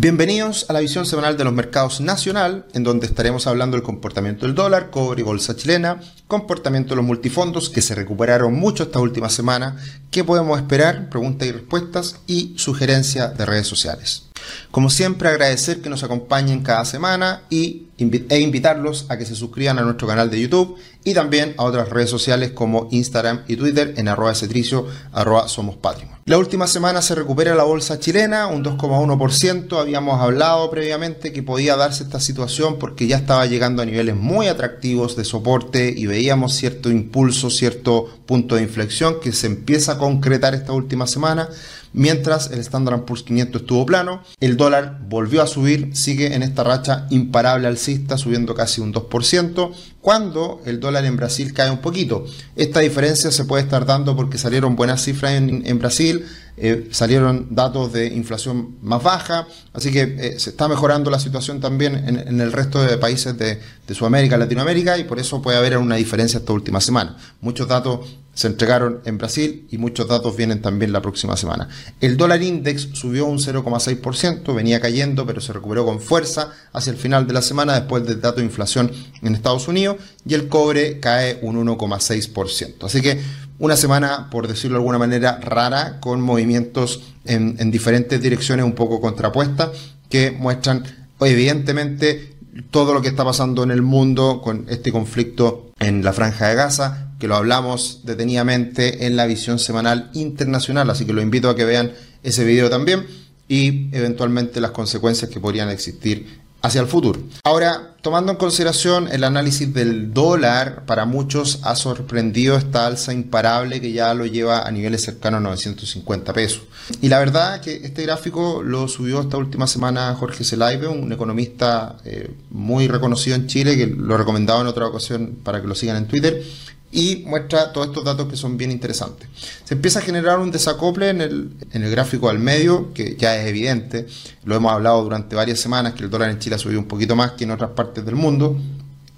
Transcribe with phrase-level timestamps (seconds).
[0.00, 4.46] Bienvenidos a la visión semanal de los mercados nacional, en donde estaremos hablando del comportamiento
[4.46, 9.00] del dólar, cobre y bolsa chilena, comportamiento de los multifondos que se recuperaron mucho esta
[9.00, 9.76] última semana,
[10.10, 14.28] qué podemos esperar, preguntas y respuestas y sugerencias de redes sociales.
[14.70, 19.78] Como siempre, agradecer que nos acompañen cada semana y, e invitarlos a que se suscriban
[19.78, 23.94] a nuestro canal de YouTube y también a otras redes sociales como Instagram y Twitter
[23.96, 26.18] en arroba cetricio, arroba somos patrimonio.
[26.26, 29.80] La última semana se recupera la bolsa chilena, un 2,1%.
[29.80, 34.46] Habíamos hablado previamente que podía darse esta situación porque ya estaba llegando a niveles muy
[34.48, 39.98] atractivos de soporte y veíamos cierto impulso, cierto punto de inflexión que se empieza a
[39.98, 41.48] concretar esta última semana.
[41.92, 46.64] Mientras el Standard Poor's 500 estuvo plano, el dólar volvió a subir, sigue en esta
[46.64, 52.24] racha imparable alcista, subiendo casi un 2%, cuando el dólar en Brasil cae un poquito.
[52.56, 56.24] Esta diferencia se puede estar dando porque salieron buenas cifras en, Brasil,
[56.56, 61.60] eh, salieron datos de inflación más baja, así que eh, se está mejorando la situación
[61.60, 65.78] también en, el resto de países de, de Sudamérica, Latinoamérica, y por eso puede haber
[65.78, 67.16] una diferencia esta última semana.
[67.40, 68.00] Muchos datos
[68.38, 71.68] se entregaron en Brasil y muchos datos vienen también la próxima semana.
[72.00, 76.98] El dólar index subió un 0,6%, venía cayendo, pero se recuperó con fuerza hacia el
[76.98, 81.00] final de la semana después del dato de inflación en Estados Unidos y el cobre
[81.00, 82.84] cae un 1,6%.
[82.84, 83.20] Así que
[83.58, 88.76] una semana, por decirlo de alguna manera, rara, con movimientos en, en diferentes direcciones un
[88.76, 89.70] poco contrapuestas
[90.08, 90.84] que muestran
[91.18, 92.36] evidentemente
[92.70, 96.54] todo lo que está pasando en el mundo con este conflicto en la franja de
[96.54, 101.56] Gaza, que lo hablamos detenidamente en la visión semanal internacional, así que lo invito a
[101.56, 103.06] que vean ese video también
[103.48, 107.20] y eventualmente las consecuencias que podrían existir hacia el futuro.
[107.44, 113.80] Ahora, tomando en consideración el análisis del dólar, para muchos ha sorprendido esta alza imparable
[113.80, 116.62] que ya lo lleva a niveles cercanos a 950 pesos.
[117.00, 121.96] Y la verdad que este gráfico lo subió esta última semana Jorge Zelaibe, un economista
[122.04, 125.96] eh, muy reconocido en Chile, que lo recomendaba en otra ocasión para que lo sigan
[125.96, 126.42] en Twitter
[126.90, 129.28] y muestra todos estos datos que son bien interesantes.
[129.64, 133.36] Se empieza a generar un desacople en el, en el gráfico al medio, que ya
[133.36, 134.06] es evidente,
[134.44, 137.14] lo hemos hablado durante varias semanas, que el dólar en Chile ha subido un poquito
[137.14, 138.58] más que en otras partes del mundo,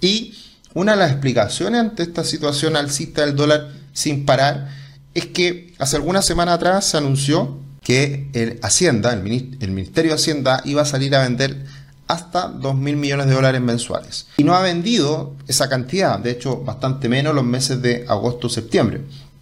[0.01, 0.33] y
[0.73, 4.69] una de las explicaciones ante esta situación alcista del dólar sin parar
[5.13, 9.21] es que hace algunas semanas atrás se anunció que el Hacienda, el
[9.71, 11.65] Ministerio de Hacienda, iba a salir a vender
[12.11, 14.27] hasta 2 mil millones de dólares mensuales.
[14.37, 19.01] Y no ha vendido esa cantidad, de hecho bastante menos los meses de agosto-septiembre.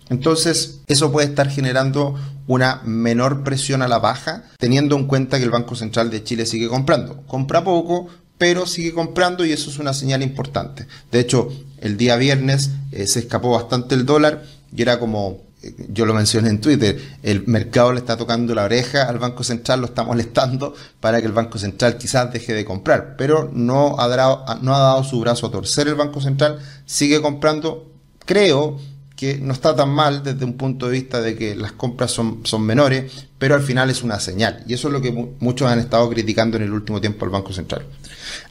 [0.10, 2.16] Entonces, eso puede estar generando
[2.48, 6.46] una menor presión a la baja, teniendo en cuenta que el Banco Central de Chile
[6.46, 7.22] sigue comprando.
[7.28, 8.08] Compra poco,
[8.40, 10.88] pero sigue comprando y eso es una señal importante.
[11.12, 14.44] De hecho, el día viernes eh, se escapó bastante el dólar
[14.76, 15.49] y era como
[15.90, 19.82] yo lo mencioné en Twitter, el mercado le está tocando la oreja al Banco Central,
[19.82, 24.08] lo está molestando para que el Banco Central quizás deje de comprar, pero no ha
[24.08, 27.92] dado, no ha dado su brazo a torcer el Banco Central, sigue comprando,
[28.26, 28.80] creo
[29.20, 32.40] que no está tan mal desde un punto de vista de que las compras son,
[32.46, 34.64] son menores, pero al final es una señal.
[34.66, 37.52] Y eso es lo que muchos han estado criticando en el último tiempo al Banco
[37.52, 37.86] Central.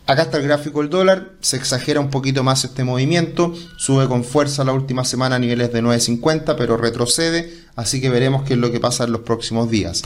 [0.06, 4.24] Acá está el gráfico del dólar, se exagera un poquito más este movimiento, sube con
[4.24, 8.58] fuerza la última semana a niveles de 9.50, pero retrocede, así que veremos qué es
[8.58, 10.02] lo que pasa en los próximos días.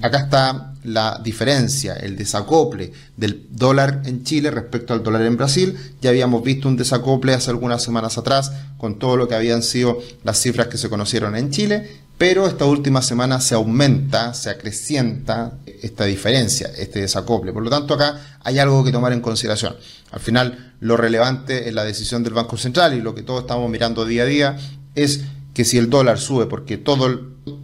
[0.00, 5.78] Acá está la diferencia, el desacople del dólar en Chile respecto al dólar en Brasil.
[6.00, 9.98] Ya habíamos visto un desacople hace algunas semanas atrás con todo lo que habían sido
[10.24, 15.58] las cifras que se conocieron en Chile pero esta última semana se aumenta, se acrecienta
[15.82, 17.52] esta diferencia, este desacople.
[17.52, 19.74] Por lo tanto, acá hay algo que tomar en consideración.
[20.12, 23.68] Al final, lo relevante en la decisión del Banco Central y lo que todos estamos
[23.68, 24.56] mirando día a día
[24.94, 27.12] es que si el dólar sube, porque todo,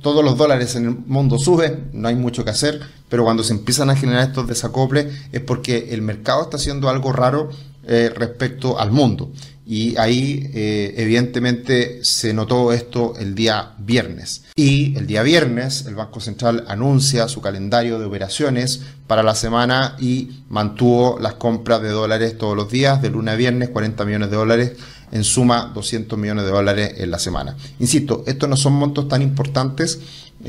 [0.02, 3.52] todos los dólares en el mundo suben, no hay mucho que hacer, pero cuando se
[3.52, 7.50] empiezan a generar estos desacoples es porque el mercado está haciendo algo raro
[7.86, 9.30] eh, respecto al mundo.
[9.70, 14.44] Y ahí, eh, evidentemente, se notó esto el día viernes.
[14.56, 19.94] Y el día viernes, el Banco Central anuncia su calendario de operaciones para la semana
[20.00, 24.30] y mantuvo las compras de dólares todos los días, de lunes a viernes, 40 millones
[24.30, 24.72] de dólares
[25.12, 27.54] en suma 200 millones de dólares en la semana.
[27.78, 30.00] Insisto, estos no son montos tan importantes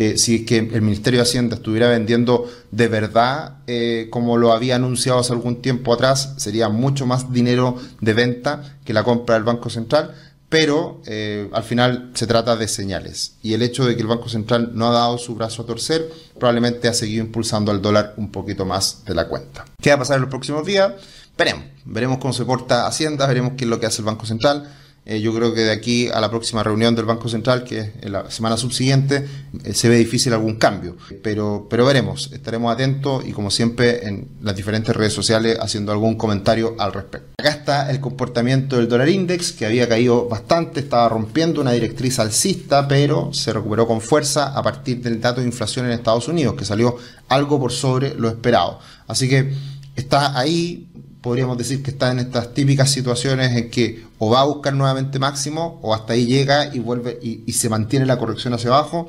[0.02, 4.78] eh, si que el Ministerio de Hacienda estuviera vendiendo de verdad eh, como lo había
[4.78, 9.44] anunciado hace algún tiempo atrás, sería mucho más dinero de venta que la compra del
[9.44, 10.16] Banco Central,
[10.48, 13.36] pero eh, al final se trata de señales.
[13.42, 16.10] Y el hecho de que el Banco Central no ha dado su brazo a torcer
[16.40, 19.66] probablemente ha seguido impulsando al dólar un poquito más de la cuenta.
[19.82, 20.94] ¿Qué va a pasar en los próximos días?
[21.38, 24.66] Veremos, veremos cómo se porta Hacienda, veremos qué es lo que hace el Banco Central.
[25.10, 27.90] Eh, yo creo que de aquí a la próxima reunión del Banco Central, que es
[28.02, 29.26] en la semana subsiguiente,
[29.64, 30.98] eh, se ve difícil algún cambio.
[31.24, 36.14] Pero, pero veremos, estaremos atentos y como siempre en las diferentes redes sociales haciendo algún
[36.14, 37.28] comentario al respecto.
[37.40, 42.20] Acá está el comportamiento del dólar index, que había caído bastante, estaba rompiendo una directriz
[42.20, 46.54] alcista, pero se recuperó con fuerza a partir del dato de inflación en Estados Unidos,
[46.54, 46.98] que salió
[47.30, 48.78] algo por sobre lo esperado.
[49.08, 49.56] Así que
[49.96, 50.88] está ahí,
[51.22, 55.20] podríamos decir que está en estas típicas situaciones en que o va a buscar nuevamente
[55.20, 59.08] máximo o hasta ahí llega y vuelve y, se mantiene la corrección hacia abajo.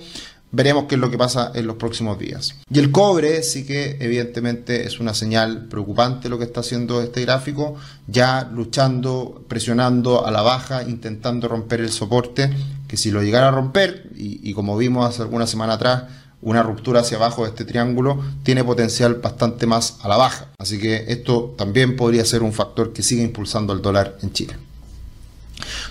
[0.52, 2.56] Veremos qué es lo que pasa en los próximos días.
[2.68, 7.20] Y el cobre sí que evidentemente es una señal preocupante lo que está haciendo este
[7.20, 7.76] gráfico,
[8.08, 12.50] ya luchando, presionando a la baja, intentando romper el soporte,
[12.88, 16.02] que si lo llegara a romper, y, y como vimos hace alguna semana atrás,
[16.42, 20.48] una ruptura hacia abajo de este triángulo tiene potencial bastante más a la baja.
[20.58, 24.56] Así que esto también podría ser un factor que siga impulsando el dólar en Chile.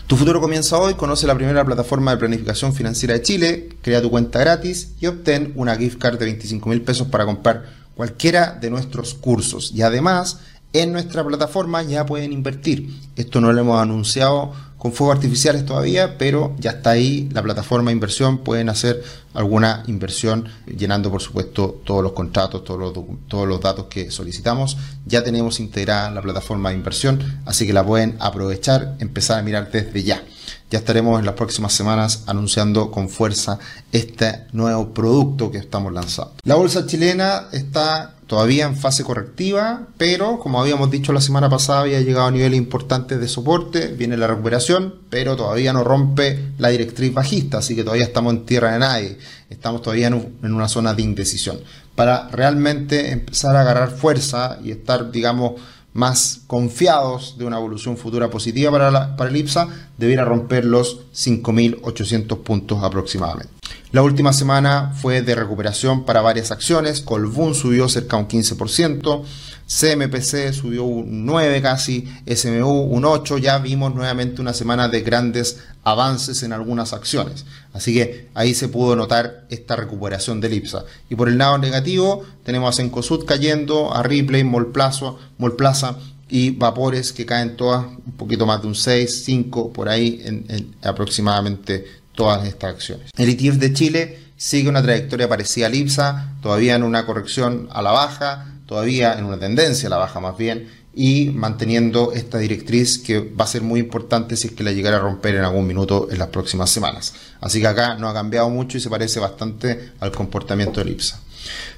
[0.07, 4.09] Tu futuro comienza hoy, conoce la primera plataforma de planificación financiera de Chile, crea tu
[4.09, 7.65] cuenta gratis y obtén una gift card de 25 mil pesos para comprar
[7.95, 9.71] cualquiera de nuestros cursos.
[9.75, 10.39] Y además,
[10.73, 12.89] en nuestra plataforma ya pueden invertir.
[13.15, 17.91] Esto no lo hemos anunciado con fuegos artificiales todavía, pero ya está ahí la plataforma
[17.91, 19.03] de inversión, pueden hacer
[19.33, 24.77] alguna inversión llenando por supuesto todos los contratos, todos los, todos los datos que solicitamos.
[25.05, 29.69] Ya tenemos integrada la plataforma de inversión, así que la pueden aprovechar, empezar a mirar
[29.69, 30.23] desde ya.
[30.71, 33.59] Ya estaremos en las próximas semanas anunciando con fuerza
[33.91, 36.35] este nuevo producto que estamos lanzando.
[36.43, 41.81] La bolsa chilena está todavía en fase correctiva, pero como habíamos dicho la semana pasada,
[41.81, 44.68] había llegado a niveles importantes de soporte, viene la recuperación,
[45.09, 49.17] pero todavía no rompe la directriz bajista, así que todavía estamos en tierra de nadie,
[49.49, 51.59] estamos todavía en, una zona de indecisión.
[51.95, 55.53] Para realmente empezar a agarrar fuerza y estar, digamos,
[55.93, 59.67] más confiados de una evolución futura positiva para, la, para el IPSA,
[59.97, 63.53] debiera romper los 5.800 puntos aproximadamente.
[63.91, 67.01] La última semana fue de recuperación para varias acciones.
[67.01, 69.23] Colbún subió cerca de un 15%,
[69.69, 73.37] CMPC subió un 9 casi, SMU un 8.
[73.37, 77.45] Ya vimos nuevamente una semana de grandes avances en algunas acciones.
[77.71, 80.85] Así que ahí se pudo notar esta recuperación del IPSA.
[81.09, 87.13] Y por el lado negativo tenemos a Sencosud cayendo, a Ripley, Molplaza, Molplaza y Vapores
[87.13, 92.45] que caen todas un poquito más de un 6, 5 por ahí en aproximadamente todas
[92.47, 93.11] estas acciones.
[93.15, 97.81] El ETF de Chile sigue una trayectoria parecida al IPSA, todavía en una corrección a
[97.81, 103.19] la baja, todavía en una tendencia la baja más bien, y manteniendo esta directriz que
[103.19, 106.07] va a ser muy importante si es que la llegara a romper en algún minuto
[106.11, 107.15] en las próximas semanas.
[107.41, 111.19] Así que acá no ha cambiado mucho y se parece bastante al comportamiento del IPSA.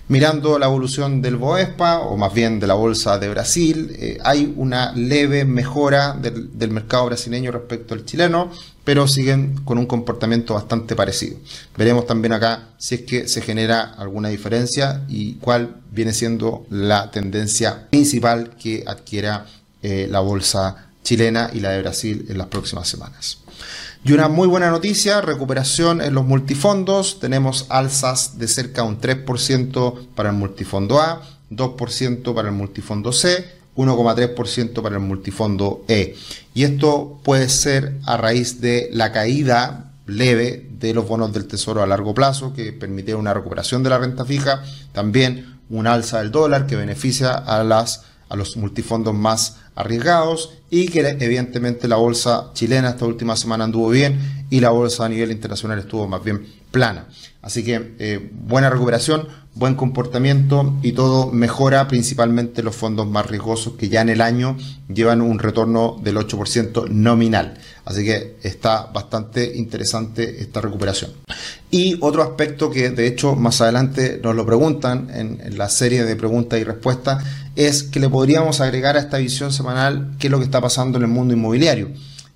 [0.07, 4.53] Mirando la evolución del BOESPA, o más bien de la bolsa de Brasil, eh, hay
[4.57, 8.51] una leve mejora del, mercado brasileño respecto al chileno,
[8.83, 11.38] pero siguen con un comportamiento bastante parecido.
[11.77, 17.09] Veremos también acá si es que se genera alguna diferencia y cuál viene siendo la
[17.12, 19.45] tendencia principal que adquiera
[19.81, 23.38] eh, la bolsa chilena y la de Brasil en las próximas semanas.
[24.03, 27.19] Y una muy buena noticia, recuperación en los multifondos.
[27.19, 31.21] Tenemos alzas de cerca un 3% para el multifondo A,
[31.51, 33.45] 2% para el multifondo C,
[33.75, 36.15] 1,3% para el multifondo E.
[36.56, 41.83] Y esto puede ser a raíz de la caída leve de los bonos del tesoro
[41.83, 44.63] a largo plazo que permite una recuperación de la renta fija,
[44.94, 50.87] también un alza del dólar que beneficia a, las, a los multifondos más arriesgados y
[50.87, 55.31] que evidentemente la bolsa chilena esta última semana anduvo bien y la bolsa a nivel
[55.31, 57.07] internacional estuvo más bien plana.
[57.42, 63.73] Así que eh, buena recuperación, buen comportamiento y todo mejora principalmente los fondos más riesgosos
[63.73, 67.57] que ya en el año llevan un retorno del 8% nominal.
[67.83, 71.11] Así que está bastante interesante esta recuperación.
[71.69, 76.15] Y otro aspecto que de hecho más adelante nos lo preguntan en, la serie de
[76.15, 77.23] preguntas y respuestas
[77.55, 80.97] es que le podríamos agregar a esta visión semanal qué es lo que está pasando
[80.97, 81.89] en el mundo inmobiliario.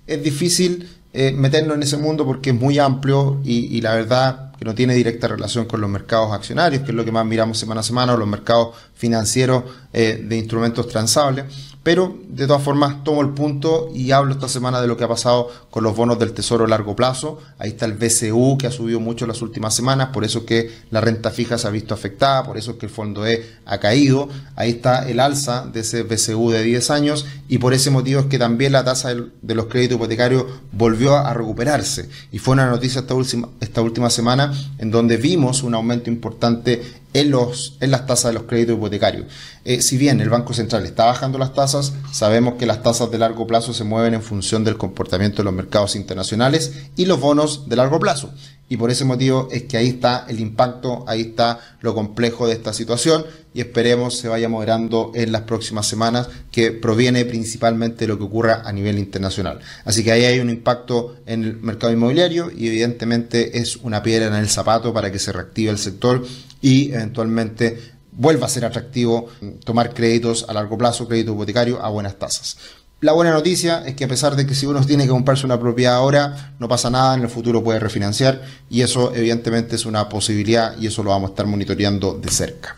[0.06, 4.64] Es difícil eh, meternos en ese mundo porque es muy amplio y, la verdad que
[4.64, 7.80] no tiene directa relación con los mercados accionarios, que es lo que más miramos semana
[7.80, 11.44] a semana, o los mercados financieros eh, de instrumentos transables.
[11.86, 15.08] Pero de todas formas tomo el punto y hablo esta semana de lo que ha
[15.08, 17.38] pasado con los bonos del Tesoro a largo plazo.
[17.58, 21.00] Ahí está el BCU que ha subido mucho las últimas semanas, por eso que la
[21.00, 24.28] renta fija se ha visto afectada, por eso que el fondo E ha caído.
[24.56, 28.26] Ahí está el alza de ese BCU de 10 años y por ese motivo es
[28.26, 32.08] que también la tasa de los créditos hipotecarios volvió a recuperarse.
[32.32, 34.45] Y fue una noticia esta última, esta última semana
[34.78, 39.26] en donde vimos un aumento importante en, los, en las tasas de los créditos hipotecarios.
[39.64, 43.18] Eh, si bien el Banco Central está bajando las tasas, sabemos que las tasas de
[43.18, 47.68] largo plazo se mueven en función del comportamiento de los mercados internacionales y los bonos
[47.68, 48.32] de largo plazo.
[48.68, 52.54] Y por ese motivo es que ahí está el impacto, ahí está lo complejo de
[52.54, 58.08] esta situación y esperemos se vaya moderando en las próximas semanas, que proviene principalmente de
[58.08, 59.60] lo que ocurra a nivel internacional.
[59.84, 64.26] Así que ahí hay un impacto en el mercado inmobiliario y evidentemente es una piedra
[64.26, 66.26] en el zapato para que se reactive el sector
[66.60, 69.28] y eventualmente vuelva a ser atractivo
[69.64, 72.56] tomar créditos a largo plazo, crédito hipotecario a buenas tasas.
[73.00, 75.60] La buena noticia es que a pesar de que si uno tiene que comprarse una
[75.60, 80.08] propiedad ahora, no pasa nada, en el futuro puede refinanciar y eso evidentemente es una
[80.08, 82.76] posibilidad y eso lo vamos a estar monitoreando de cerca.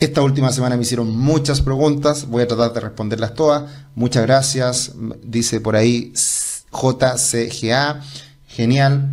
[0.00, 3.70] Esta última semana me hicieron muchas preguntas, voy a tratar de responderlas todas.
[3.94, 4.92] Muchas gracias,
[5.22, 6.12] dice por ahí
[6.72, 8.02] JCGA,
[8.48, 9.08] genial,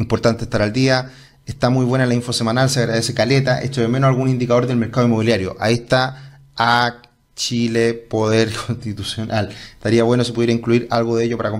[0.00, 1.12] importante estar al día.
[1.46, 3.60] Está muy buena la info semanal, se agradece caleta.
[3.60, 5.56] Esto de menos algún indicador del mercado inmobiliario.
[5.60, 6.96] Ahí está a
[7.36, 9.50] Chile, poder constitucional.
[9.74, 11.50] Estaría bueno si pudiera incluir algo de ello para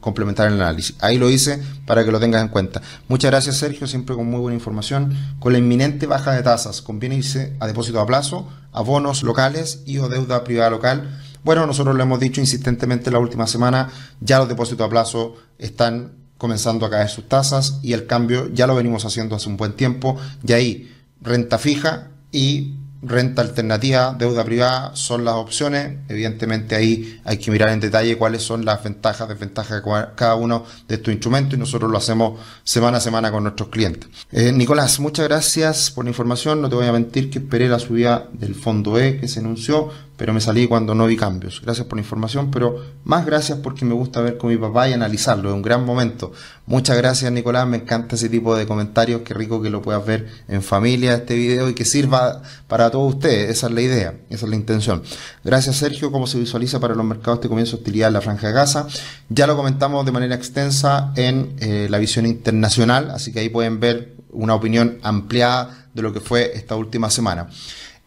[0.00, 0.96] complementar el análisis.
[1.00, 2.80] Ahí lo hice para que lo tengas en cuenta.
[3.06, 5.14] Muchas gracias Sergio, siempre con muy buena información.
[5.38, 9.82] Con la inminente baja de tasas, conviene irse a depósito a plazo, a bonos locales
[9.84, 11.20] y o deuda privada local.
[11.44, 16.12] Bueno, nosotros lo hemos dicho insistentemente la última semana, ya los depósitos a plazo están
[16.38, 19.74] comenzando a caer sus tasas y el cambio ya lo venimos haciendo hace un buen
[19.74, 20.16] tiempo.
[20.46, 25.98] Y ahí, renta fija y renta alternativa, deuda privada son las opciones.
[26.08, 30.64] Evidentemente ahí hay que mirar en detalle cuáles son las ventajas, desventajas de cada uno
[30.86, 34.08] de estos instrumentos y nosotros lo hacemos semana a semana con nuestros clientes.
[34.32, 36.60] Eh, Nicolás, muchas gracias por la información.
[36.60, 39.90] No te voy a mentir que esperé la subida del fondo E que se anunció,
[40.20, 41.62] pero me salí cuando no vi cambios.
[41.62, 44.92] Gracias por la información, pero más gracias porque me gusta ver con mi papá y
[44.92, 45.48] analizarlo.
[45.48, 46.30] Es un gran momento.
[46.66, 47.66] Muchas gracias, Nicolás.
[47.66, 49.22] Me encanta ese tipo de comentarios.
[49.22, 53.14] Qué rico que lo puedas ver en familia este video y que sirva para todos
[53.14, 53.48] ustedes.
[53.48, 55.02] Esa es la idea, esa es la intención.
[55.42, 56.12] Gracias, Sergio.
[56.12, 58.88] ¿Cómo se visualiza para los mercados este comienzo de hostilidad en la Franja de Gaza?
[59.30, 63.80] Ya lo comentamos de manera extensa en eh, la visión internacional, así que ahí pueden
[63.80, 67.48] ver una opinión ampliada de lo que fue esta última semana.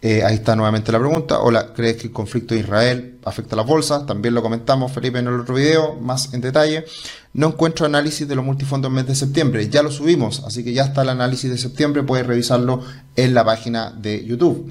[0.06, 1.40] Eh, ahí está nuevamente la pregunta.
[1.40, 4.06] Hola, ¿crees que el conflicto de Israel afecta a las bolsas?
[4.06, 6.84] También lo comentamos, Felipe, en el otro video, más en detalle.
[7.32, 9.70] No encuentro análisis de los multifondos en mes de septiembre.
[9.70, 12.04] Ya lo subimos, así que ya está el análisis de septiembre.
[12.04, 12.82] Puedes revisarlo
[13.16, 14.70] en la página de YouTube.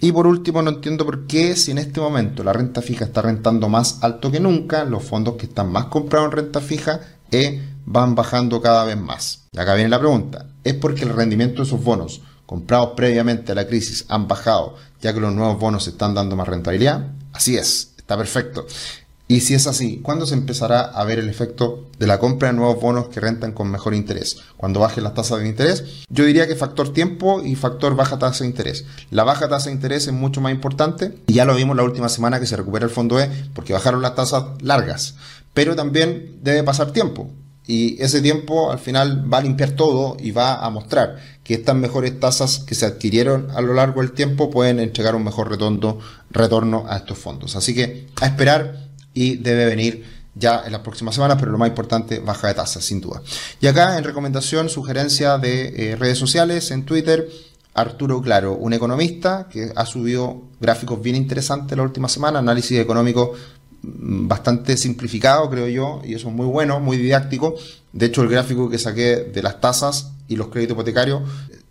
[0.00, 3.20] Y por último, no entiendo por qué, si en este momento la renta fija está
[3.20, 7.62] rentando más alto que nunca, los fondos que están más comprados en renta fija eh,
[7.84, 9.42] van bajando cada vez más.
[9.52, 10.46] Y acá viene la pregunta.
[10.64, 15.12] ¿Es porque el rendimiento de esos bonos comprados previamente a la crisis han bajado, ya
[15.12, 17.08] que los nuevos bonos están dando más rentabilidad?
[17.32, 18.66] Así es, está perfecto.
[19.26, 22.54] Y si es así, ¿cuándo se empezará a ver el efecto de la compra de
[22.54, 24.36] nuevos bonos que rentan con mejor interés?
[24.58, 25.82] ¿Cuando bajen las tasas de interés?
[26.10, 28.84] Yo diría que factor tiempo y factor baja tasa de interés.
[29.10, 32.10] La baja tasa de interés es mucho más importante y ya lo vimos la última
[32.10, 35.14] semana que se recupera el fondo E porque bajaron las tasas largas.
[35.54, 37.30] Pero también debe pasar tiempo.
[37.66, 41.74] Y ese tiempo al final va a limpiar todo y va a mostrar que estas
[41.74, 45.98] mejores tasas que se adquirieron a lo largo del tiempo pueden entregar un mejor retorno,
[46.30, 47.56] retorno a estos fondos.
[47.56, 50.04] Así que a esperar y debe venir
[50.34, 53.22] ya en las próximas semanas, pero lo más importante, baja de tasas, sin duda.
[53.60, 57.28] Y acá en recomendación, sugerencia de eh, redes sociales, en Twitter,
[57.74, 63.32] Arturo Claro, un economista que ha subido gráficos bien interesantes la última semana, análisis económico
[63.86, 67.54] bastante simplificado, creo yo, y eso es muy bueno, muy didáctico.
[67.92, 71.22] De hecho, el gráfico que saqué de las tasas y los créditos hipotecarios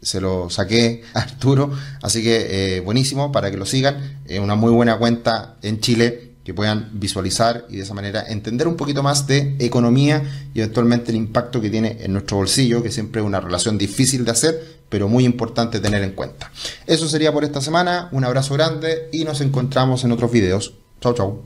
[0.02, 4.20] se lo saqué a Arturo, así que eh, buenísimo para que lo sigan.
[4.26, 8.68] Es una muy buena cuenta en Chile que puedan visualizar y de esa manera entender
[8.68, 12.92] un poquito más de economía y eventualmente el impacto que tiene en nuestro bolsillo, que
[12.92, 16.52] siempre es una relación difícil de hacer, pero muy importante tener en cuenta.
[16.86, 20.74] Eso sería por esta semana, un abrazo grande y nos encontramos en otros videos.
[21.00, 21.42] Chao, chao.